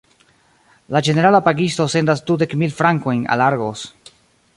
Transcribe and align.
La 0.95 1.01
ĝenerala 1.07 1.41
pagisto 1.47 1.87
sendas 1.95 2.23
dudek 2.31 2.57
mil 2.63 2.73
frankojn 2.79 3.21
al 3.37 3.45
Argos. 3.49 3.85